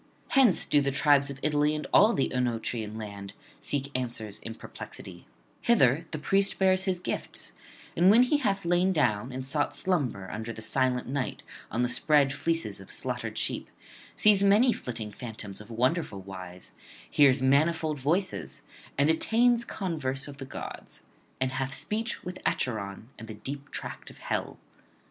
Hence 0.29 0.65
do 0.65 0.81
the 0.81 0.89
tribes 0.89 1.29
of 1.29 1.39
Italy 1.43 1.75
and 1.75 1.85
all 1.93 2.13
the 2.13 2.31
Oenotrian 2.33 2.97
land 2.97 3.33
seek 3.59 3.91
answers 3.93 4.39
in 4.39 4.55
perplexity; 4.55 5.27
hither 5.61 6.07
the 6.09 6.17
priest 6.17 6.57
bears 6.57 6.85
his 6.85 6.97
gifts, 6.97 7.53
and 7.95 8.09
when 8.09 8.23
he 8.23 8.37
hath 8.37 8.65
lain 8.65 8.93
down 8.93 9.31
and 9.31 9.45
sought 9.45 9.75
slumber 9.75 10.27
under 10.31 10.51
the 10.51 10.63
silent 10.63 11.07
night 11.07 11.43
on 11.69 11.83
the 11.83 11.87
spread 11.87 12.33
fleeces 12.33 12.79
of 12.79 12.91
slaughtered 12.91 13.37
sheep, 13.37 13.69
sees 14.15 14.41
many 14.41 14.73
flitting 14.73 15.11
phantoms 15.11 15.61
of 15.61 15.69
wonderful 15.69 16.21
wise, 16.21 16.71
hears 17.07 17.43
manifold 17.43 17.99
voices, 17.99 18.63
and 18.97 19.07
attains 19.11 19.63
converse 19.63 20.27
of 20.27 20.37
the 20.37 20.45
gods, 20.45 21.03
and 21.39 21.51
hath 21.51 21.75
speech 21.75 22.23
with 22.23 22.41
Acheron 22.43 23.09
and 23.19 23.27
the 23.27 23.35
deep 23.35 23.69
tract 23.69 24.09
of 24.09 24.17
hell. 24.17 24.57